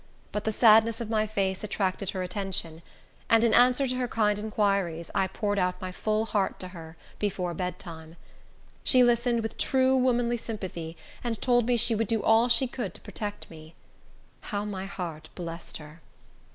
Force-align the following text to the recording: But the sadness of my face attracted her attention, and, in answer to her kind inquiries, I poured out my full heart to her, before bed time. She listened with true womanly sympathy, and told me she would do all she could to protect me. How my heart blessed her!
But 0.31 0.45
the 0.45 0.51
sadness 0.51 0.99
of 0.99 1.11
my 1.11 1.27
face 1.27 1.63
attracted 1.63 2.09
her 2.09 2.23
attention, 2.23 2.81
and, 3.29 3.43
in 3.43 3.53
answer 3.53 3.87
to 3.87 3.95
her 3.97 4.07
kind 4.07 4.39
inquiries, 4.39 5.11
I 5.13 5.27
poured 5.27 5.59
out 5.59 5.79
my 5.79 5.91
full 5.91 6.25
heart 6.25 6.59
to 6.61 6.69
her, 6.69 6.97
before 7.19 7.53
bed 7.53 7.77
time. 7.77 8.15
She 8.83 9.03
listened 9.03 9.43
with 9.43 9.59
true 9.59 9.95
womanly 9.95 10.37
sympathy, 10.37 10.97
and 11.23 11.39
told 11.39 11.67
me 11.67 11.77
she 11.77 11.93
would 11.93 12.07
do 12.07 12.23
all 12.23 12.47
she 12.49 12.65
could 12.65 12.95
to 12.95 13.01
protect 13.01 13.47
me. 13.51 13.75
How 14.39 14.65
my 14.65 14.85
heart 14.87 15.29
blessed 15.35 15.77
her! 15.77 16.01